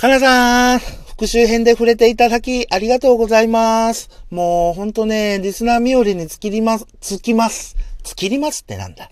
[0.00, 4.08] かなさん、復習編で触れていただきありがとうございます。
[4.30, 7.76] もうほんとね、リスナー冥利に尽きります、尽きます。
[8.02, 9.10] 尽きりますってなんだ。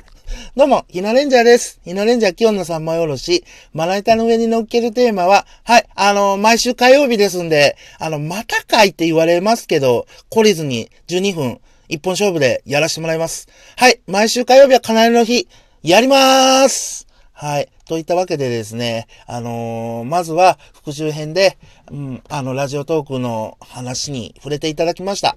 [0.57, 1.79] どうも、ひなレンジャーです。
[1.85, 11.61] ひなレンジャー今日の三枚おろし、まな板の上に乗っけるテーマは、はい、あの、毎週火曜日ですんで、あの、またかいって言われますけど、懲りずに12分、
[11.91, 13.47] 一本勝負でやらせてもらいます。
[13.77, 15.49] はい、毎週火曜日は金の日、
[15.83, 17.69] やりまーすはい。
[17.89, 21.59] といったわけでですね、あのーまずは復習編で、
[21.91, 25.37] うん、あの、ラジオトークの話に触れていただきました。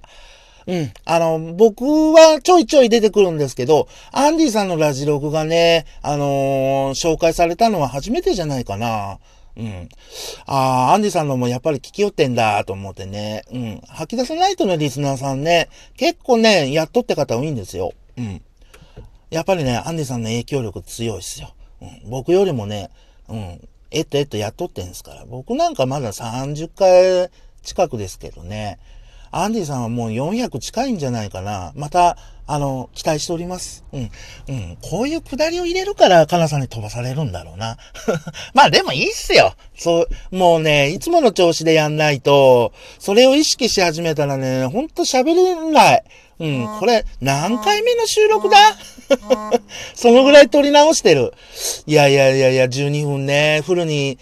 [0.67, 0.91] うん。
[1.05, 9.19] あの、僕はちょいちょい出てくるんですけど、アンディさんのラジログがね、あのー紹介されたのは初めてじゃないかな。
[9.55, 9.89] うん。
[10.45, 13.43] ああ、アンディさんのもやっぱり聞きよってんだと思ってね。
[13.51, 13.81] うん。
[13.87, 17.93] 吐き出さないとのリスナーさんね、結構ね、やっとって方多いんですよ。
[18.17, 18.41] うん。
[19.29, 21.53] やっぱりね、アンディさんの影響力強いっすよ。
[22.05, 22.89] 僕よりもね、
[23.29, 25.25] うん、えっとえっとやっとってんすから。
[25.25, 27.29] 僕なんかまだ30回
[27.63, 28.79] 近くですけどね。
[29.31, 31.71] アンディさんはもう400近いんじゃないかな。
[31.75, 33.85] また、あの、期待しております。
[33.93, 34.11] うん。
[34.49, 34.77] うん。
[34.81, 37.77] こういうくだりを入れるから、カナさんに飛ばされるんだろうな。
[38.53, 39.53] まあでもいいっすよ。
[39.77, 40.01] そ
[40.31, 46.03] う、もうね、いつもの調子でやんないと、それを意識し始めたらね、ほんと喋れない。
[46.41, 48.57] うん、これ、何回目の収録だ？
[49.93, 51.33] そのぐらい撮り直してる。
[51.85, 54.17] いやいやいやいや、12分ね、フルに、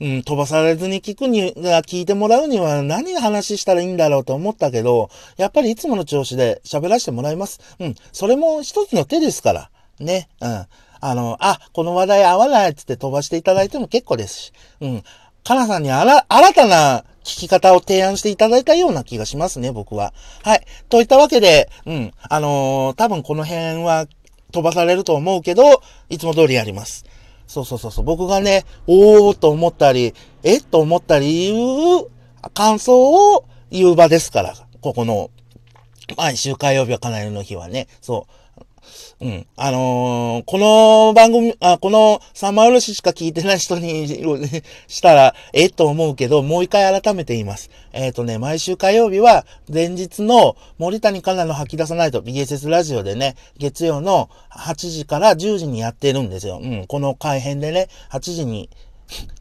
[0.00, 7.60] うん、飛ばされずに聞くに、聞いてもらうには何話したらいいんだろうと思ったけど、やっぱりいつもの調子で喋らせてもらいます。
[7.80, 9.70] うん、それも一つの手ですから。
[9.98, 10.66] ね、うん。
[11.00, 14.52] あの、あ、この話題合わないっつって飛ばしていただいても結構ですし。
[14.80, 15.04] うん。
[15.42, 20.12] かなさんにあら、新たな聞き方を提案していただいたような気がしますね、僕は。
[20.42, 20.66] はい。
[20.88, 22.12] といったわけで、うん。
[22.28, 24.06] あのー多分この辺は
[24.52, 27.04] 飛ばされると思うけど、いつも通りやります。
[27.46, 28.04] そうそうそうそう。
[28.04, 32.06] 僕がね、おーと思ったり、えと思ったり言う
[32.54, 35.30] 感想を言う場ですから、ここの、
[36.16, 38.41] 毎週火曜日はかなりの日はね、そう。
[39.20, 39.46] うん。
[39.56, 44.06] あのーこの番組、あ、この三枚おろししか聞いてない人に
[44.88, 47.70] したら、えと思うけど、もう一回改めて言います。
[47.92, 56.60] えっ、とね、毎週火曜日は、前日の森谷香奈の吐き出さないと BSS ラジオでね、月曜の8時から10時にやってるんですよ。
[56.62, 56.86] うん。
[56.86, 58.68] この改編でね、8時に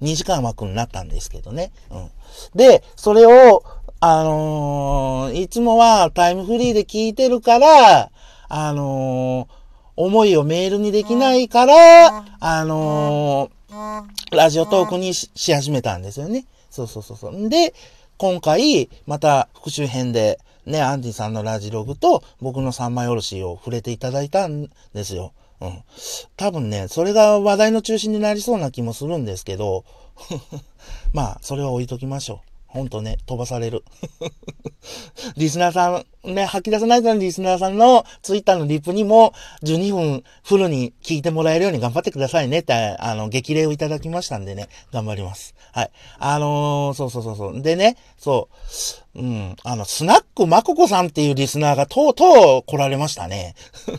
[0.01, 1.71] 2時間枠になったんですけどね。
[1.89, 2.09] うん。
[2.55, 3.63] で、それを、
[3.99, 8.11] あのーいつもはタイムフリーで聞いてるから、
[8.53, 9.61] あのー
[9.97, 14.03] 思いをメールにできないから、あのー
[14.35, 16.45] ラジオトークにし始めたんですよね。
[16.69, 17.33] そうそうそうそう。
[17.33, 17.73] んで、
[18.17, 25.33] 今回、また復習編で、ね、アンディさんのラジログと僕の三枚おろしを触れていただいたんですよ。
[25.61, 25.83] うん。
[26.35, 29.85] 多分ね、それが話題の中心になりそうな気もするんですけど、
[31.13, 32.51] まあ、それは置いときましょう。
[32.67, 33.83] ほんとね、飛ばされる。
[35.35, 39.33] リスナーさん、ね、吐き出さないとのリスナーさんのツイッターのリプにも
[39.63, 45.55] 12分フルに聞いてもらえるように頑張ってくださいねって、あの、激励をいただきましたんでね、頑張ります。
[45.73, 45.91] はい。
[46.19, 47.61] あのーそうそうそうそう。
[47.61, 48.49] でね、そ
[49.15, 53.55] う、うん、あの、スナックまここさんっていうリスナーがとうとう来られましたね。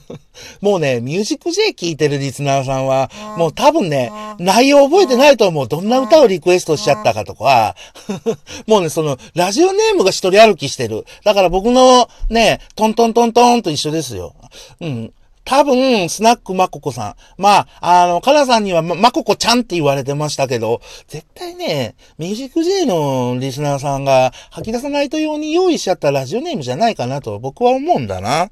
[0.62, 5.68] もうね、ミュージック J 聞いてるリスナーさんは、もう多分ね、内容覚えてないと思う。
[5.68, 7.74] どんな歌をリクエストしちゃったかとか、
[8.66, 11.04] もうね、その、ラジオネームが一人歩きしてる。
[11.24, 14.34] だから僕のねえ、トントントントンと一緒ですよ。
[14.80, 15.12] うん。
[15.44, 17.42] 多分、スナックまここさん。
[17.42, 28.50] まあ、あの、かなさんにはま、まここちゃんって言われてましたけど、絶対ね、ミュージック J のリスナーさんが吐き出さないと用に用意しちゃったラジオネームじゃないかなと僕は思うんだな。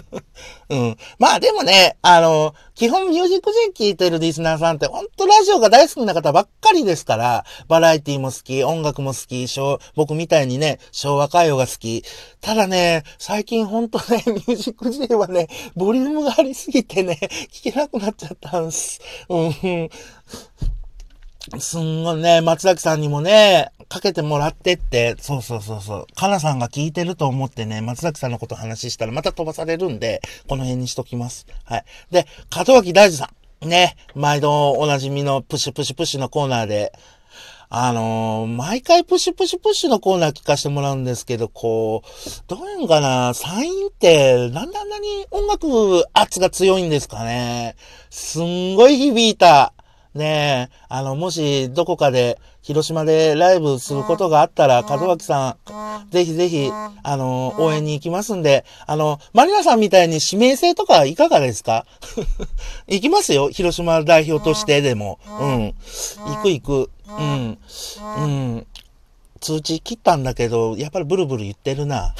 [0.70, 0.96] うん。
[1.18, 9.46] まあでもね、あの、基本ミュージック J 聞いてるリスナーさんってほんとラジオが大好きな方ばっかりですから、バラエティも好き、音楽も好き、
[9.94, 12.02] 僕みたいにね、昭和歌謡が好き。
[12.44, 17.18] ただね、最近ほんとね、 ミュージック J はね、ボリュームがありすぎてね、
[17.50, 19.00] 聞けなくなっちゃったんす。
[19.30, 19.88] うん。
[21.58, 26.06] すんごいね、松崎さんにもね、かけてもらってって、そうそうそうそう。
[26.14, 31.46] かなさんが聞いてると思ってね、松崎さんのこと話したらまた飛ばされるんで、この辺にしときます。
[31.64, 31.84] はい。
[32.10, 33.30] で、門脇大二さ
[33.62, 33.68] ん。
[33.68, 36.92] ね、毎度おなじみのプシュプシュプシュのコーナーで、
[37.68, 42.08] あのー毎回プシュプシュプッシュのコーナー聞かせてもらうんですけど、こう、
[42.46, 47.74] どういうのかな、サインって、なんであんなに音楽圧が強いんですかね？
[48.10, 49.72] すんごい響いた。
[50.14, 61.84] ねえ、あの、もし、どこかで、広島でライブすることがあったら、門脇さん、ぜひぜひ、あの、応援に行きますんで、あの、マリナさんみたいに指名制とかいかがですか？
[62.88, 65.18] 行きますよ、広島代表としてでも。
[65.26, 65.74] うん。
[66.26, 66.90] 行く行く。
[67.08, 67.58] うん。
[68.18, 68.66] うん。
[69.40, 72.14] 通知切ったんだけど、やっぱりブルブル言ってるな。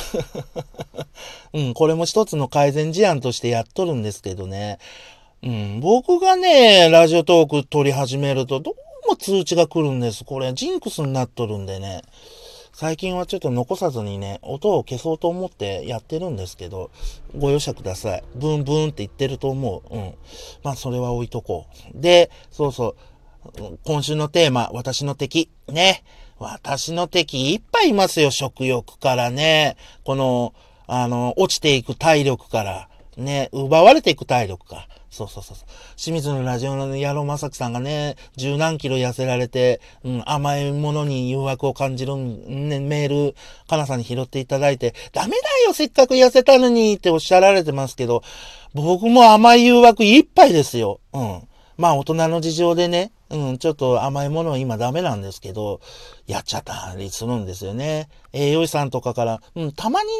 [1.54, 4.78] うん、これも一つの改善事案としてやっとるんですけどね。
[5.44, 8.74] うん、僕がね、ラジオトーク撮り始めると、どう
[9.10, 10.24] も通知が来るんです。
[10.24, 12.00] これ、ジンクスになっとるんでね。
[12.72, 16.90] 最近はちょっと残さずにね、音を消そうと思ってやってるんですけど、
[17.36, 18.24] ご容赦ください。
[18.34, 19.94] ブンブンって言ってると思う。
[19.94, 20.14] うん。
[20.62, 22.00] まあ、それは置いとこう。
[22.00, 22.96] で、そうそ
[23.58, 23.78] う。
[23.84, 25.50] 今週のテーマ、私の敵。
[25.68, 26.04] ね。
[26.38, 29.76] 私の敵いっぱいいますよ、食欲からね。
[30.04, 30.54] この、
[30.86, 32.88] あの、落ちていく体力から。
[33.16, 34.88] ね、奪われていく体力か。
[35.10, 35.56] そうそうそう。
[35.96, 43.34] 清水のラジオの野正樹さんがね、十何キロ痩せられて、うん、甘いものに誘惑を感じる、ね、メール、
[43.68, 48.22] かなさんに拾っていただいて、ダメだよ、せっかく痩せたのにっておっしゃられてますけど、
[48.74, 51.00] 僕も甘い誘惑いっぱいですよ。
[51.12, 51.48] うん。
[51.76, 55.80] まあ大人の事情でね、うん、ちょっと甘いものは今ダメなんですけど、
[56.26, 58.08] やっちゃったりするんですよね。
[58.32, 60.10] 栄養士さんとかから、うん、たまに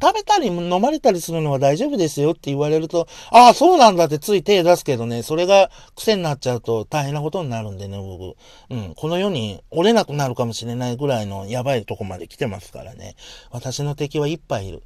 [0.00, 8.36] 食べたり飲まれたりするのは大丈夫ですよって言われると、ああ、そうなんだってつい手出すけどね、それが癖になっちゃうと大変なことになるんでね、僕。
[8.70, 13.16] うん、この世に折れなくなるかもしれないぐらいのやばいとこまで来てますからね。
[13.50, 14.82] 私の敵はいっぱいいる。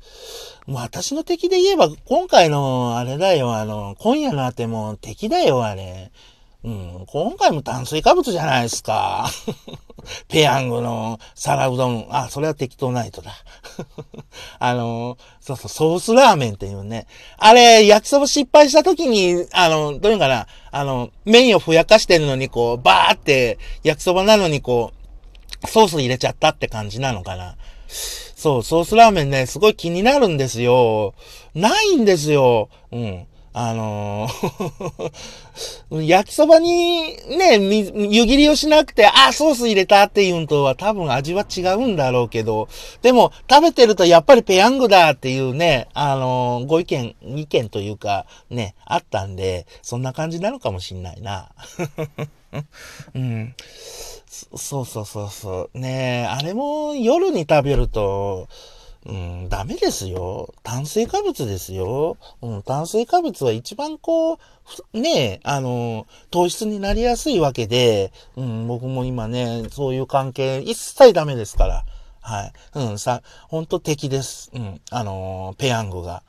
[0.67, 6.11] 私の敵で言えば、今回のあれだよ、あの、今夜のあても敵だよ、あれ。
[6.65, 9.31] うん、今回も炭水化物じゃないですか。
[10.27, 12.07] ペヤングの皿うどん。
[12.11, 13.33] あ、それは適当ナイトだ。
[14.59, 17.07] あの、そうそう、ソースラーメンっていうね。
[17.37, 24.93] あれ、焼きそば失敗した時に、あの、どういうのかな、あの、麺をふやかしてるのにこう、バーって焼きそばなのにこ
[25.63, 27.57] う、ソース入れちゃったって感じなのかな。
[27.89, 31.15] そう、ソースラーメンね、すごい気になるんですよ。
[31.55, 32.69] ないんですよ。
[32.91, 33.28] うん。
[33.53, 35.11] あのー
[36.07, 42.69] 焼きそばにね、湯切りをしなくて、あ、ソース入れたっていうのとは多分味は違うんだろうけど、
[43.03, 51.49] でも食べてるとやっぱりペヤングだっていうね、あのーご意見、意見というかね、あったんで、そんな感じなのかもしんないな。
[53.15, 53.55] うん。
[54.29, 55.79] そそうそうそうそう。
[55.79, 58.49] ねえ、あれも夜に食べると、
[59.07, 60.53] うん、ダメですよ。
[60.63, 62.17] 炭水化物ですよ。
[62.43, 64.39] うん、炭水化物は一番こう、
[64.93, 71.85] ねえ、あの、糖質になりやすいわけで、うん、僕も今ね、そういう関係一切ダメですから。
[72.21, 72.53] はい。
[72.75, 74.51] うん、さ、ほんと敵です。
[74.53, 76.23] うん、あの、ペヤングが。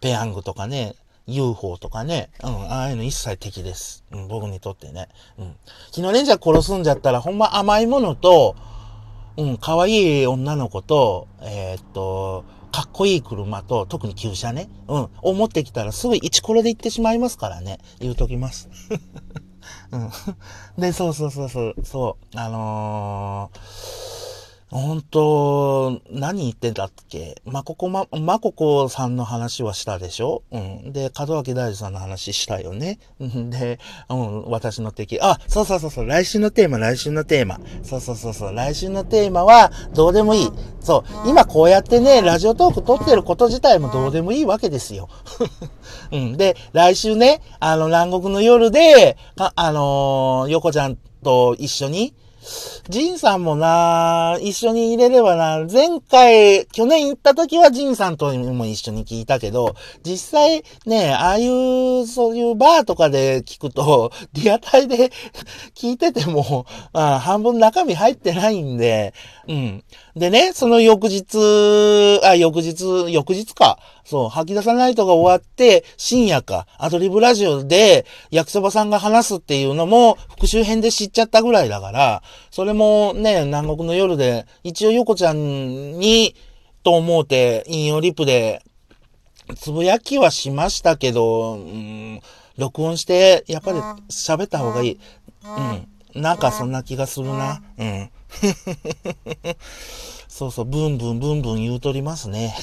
[0.00, 0.94] ペヤングとかね、
[1.26, 4.04] UFO とかね、うん、ああいうの一切敵です。
[4.12, 5.08] うん、僕にとってね。
[5.38, 5.56] うん。
[5.86, 8.56] 昨日のレンジャー殺すんじゃったら、ほんま甘いものと、
[9.36, 17.78] うん、可愛い女の子と、えーっと、かっこいい車と、特に旧車ね、うん、を持ってきたらすぐイチコロで行ってしまいますからね。
[18.00, 18.68] 言うときます。
[19.92, 20.10] うん。
[20.78, 24.15] で、そうそうそうそう、そう、あのー、
[24.68, 27.40] 本当何言ってたっけ？
[27.44, 30.42] まここま、まここさんの話はしたでしょ？
[30.50, 30.92] うん。
[30.92, 32.98] で、門脇大二さんの話したよね？
[33.22, 33.78] ん で、
[34.08, 35.20] うん、私の敵。
[35.20, 37.60] あ、そうそうそうそう、来週のテーマ、来週のテーマ。
[37.84, 40.50] そうそうそうそう、来週のテーマは、どうでもいい。
[40.80, 45.08] そう、今こうやってね、ラジオトーク撮ってること自体もどうでもいいわけですよ。
[46.10, 46.36] うん。
[46.36, 52.14] で、来週ね、あの、南国の夜で、かあのー、横ちゃんと一緒に、
[52.88, 65.10] ジンさんもな、一緒に入れればな、前回、去年行った時はジンさんとも一緒に聞いたけど、実際ね、ああいう、そういうバーとかで聞くと、 リアタイで
[65.74, 69.14] 聞いてても、あ半分中身入ってないんで、
[69.48, 69.84] うん。
[70.16, 71.36] でね、その翌日、
[72.24, 73.78] あ、翌日、翌日か。
[74.02, 86.34] そう、吐き出さないとが終わって、深夜か、アドリブラジオで、焼きそばさんが話すっていうのも、復習編で知っちゃったぐらいだから、それもね、南国の夜で、一応横ちゃんに、
[86.82, 88.62] と思うて、引用リプで、
[89.54, 92.20] つぶやきはしましたけど、うん、
[92.56, 95.00] 録音して、やっぱり喋った方がいい。
[96.14, 96.22] うん。
[96.22, 97.62] なんかそんな気がするな。
[97.78, 98.10] うん。
[100.28, 102.54] そうそう、ブンブンブンブン言うとりますね。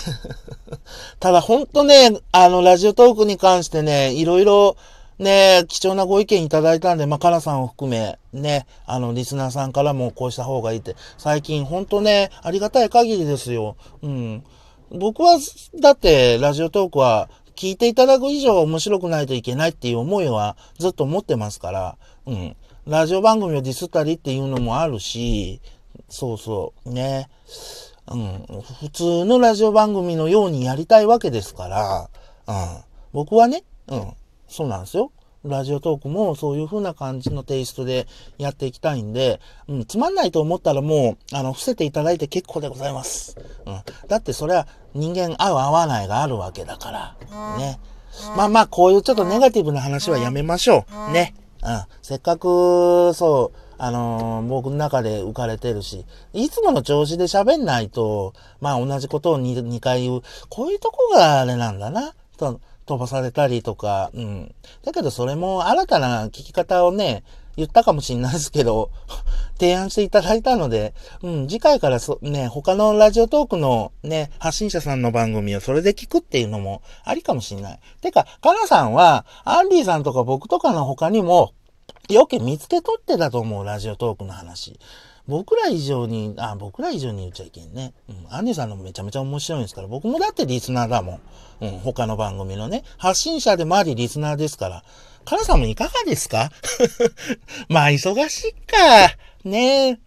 [1.20, 4.78] ただほんとね、あの、ラジオトークに関してね、いろいろ、
[5.20, 13.76] ね、貴重なご意見いただいたんで、まあ、カラさんを含め、ね、あの、リスナーさんからもこうした方がいいって、最近ほんとね、ありがたい限りですよ。
[14.02, 14.44] うん。
[14.92, 15.40] 僕は、
[15.80, 22.56] だって、ラジオトークは、聞いていただく以上面白くないといけないっていう思いはずっと持ってますから、うん。
[22.88, 25.62] ラジオ番組をディスったりっていうのもあるし、
[26.10, 27.30] そうそう、ね。
[28.12, 28.46] うん。
[28.82, 32.10] 普通のラジオ番組のようにやりたいわけですから、
[32.48, 32.84] うん。
[33.14, 34.14] 僕はね、うん。
[34.48, 35.12] そうなんですよ。
[35.46, 43.38] ラジオトークもそういう風な感じのテイストでやっていきたいんで、うん、つまんないと思ったらもう、あの、伏せていただいて結構でございます。
[43.66, 43.82] うん。
[44.08, 47.18] だってそれは人間合う合わないがあるわけだから。
[47.58, 47.80] ね。
[48.38, 51.12] まあまあ、こういうちょっとネガティブな話はやめましょう。
[51.12, 51.34] ね。
[51.66, 51.84] うん。
[52.02, 60.22] せっかく、そう、あのー、僕の中で浮かれてるし、いつもの調子で喋んないと、まあ同じことを 2, 2回言う。
[60.50, 62.14] こういうとこがあれなんだな。
[62.38, 64.56] と飛ばされたりとか、うん。
[64.84, 67.24] だけどそれも新たな聞き方をね、
[67.56, 68.92] 言ったかもしれないですけど、
[69.60, 77.80] 提案していただいたので、うん、次回からそ、ね、他のラジオトークのね、発信者さんの番組をそれで聞くっていうのもありかもしれない。
[78.02, 81.54] てか、かなさんは、アンリーさんとか僕とかの他にも、
[82.10, 84.80] よく見つけ取ってたと思う、ラジオトークの話。
[85.28, 87.94] 僕ら以上に、あ、僕ら以上に言っちゃいけんね。
[88.10, 88.28] うん。
[88.30, 91.22] アンディさんのめちゃめちゃ面白いんですから、僕もだってリスナーだもん。
[91.62, 92.84] うん、他の番組のね。
[92.98, 94.84] 発信者でもありリスナーですから。
[95.26, 96.50] カナさんもいかがですか？
[97.70, 98.78] まあ、忙しいか。
[99.46, 100.00] ねえ。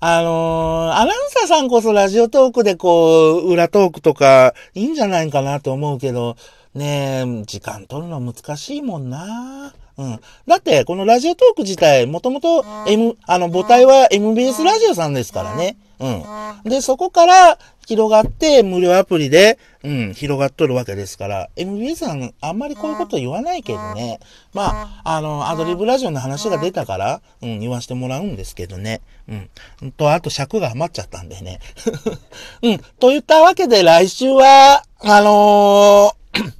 [0.00, 6.36] あのー、アナウンサーさんこそラジオトークでこう、裏トークとかいいんじゃないかなと思うけど、
[6.74, 9.74] ねえ、時間取るの難しいもんな。
[10.00, 10.20] うん。
[10.46, 15.76] だって、このラジオトーク自体、もともと、M、あの、母体は MBS ラジオさんですからね。
[15.98, 16.70] うん。
[16.70, 24.20] で、そこから広がって、無料アプリで、うん、広がっとるわけですから、MBS さん、あんまりこういうこと言わないけどね。
[24.54, 29.02] まあ、あの、アドリブラジオの話が出たから、うん、言わしてもらうんですけどね。
[29.28, 29.92] うん。
[29.92, 31.60] と、あと尺が余っちゃったんでね。
[32.62, 32.78] うん。
[32.98, 36.52] といったわけで、来週は、あのー、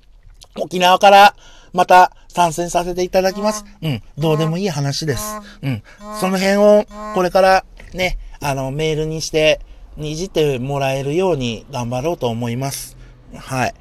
[0.60, 1.34] 沖縄から、
[1.72, 3.66] また参戦させていただきます。
[3.82, 4.02] うん。
[4.16, 5.38] どうでもいい話です。
[5.60, 5.82] うん。
[6.18, 9.60] その辺を、これからね、あの、メールにして、
[9.98, 12.96] にじってもらえるように頑張ろうと思います。
[13.36, 13.68] はい。
[13.68, 13.72] っ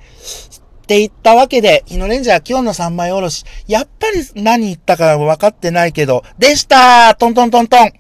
[0.88, 7.94] て言ったわけで、日野レンジャー今日の3枚おろし、やっぱり何言ったか分かってないけど、でしたトントントントン